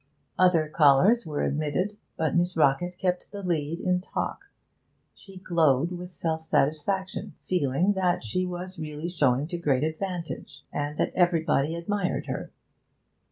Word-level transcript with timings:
Other 0.39 0.67
callers 0.67 1.27
were 1.27 1.43
admitted, 1.43 1.95
but 2.17 2.35
Miss 2.35 2.57
Rockett 2.57 2.97
kept 2.97 3.27
the 3.31 3.43
lead 3.43 3.79
in 3.79 4.01
talk; 4.01 4.45
she 5.13 5.37
glowed 5.37 5.91
with 5.91 6.09
self 6.09 6.41
satisfaction, 6.43 7.35
feeling 7.47 7.93
that 7.93 8.23
she 8.23 8.43
was 8.43 8.79
really 8.79 9.09
showing 9.09 9.45
to 9.49 9.59
great 9.59 9.83
advantage, 9.83 10.65
and 10.73 10.97
that 10.97 11.13
everybody 11.13 11.75
admired 11.75 12.25
her. 12.25 12.49